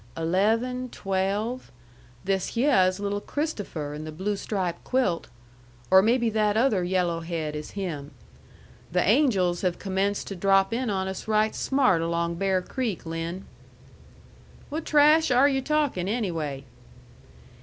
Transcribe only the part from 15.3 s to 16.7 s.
yu' talkin' anyway?"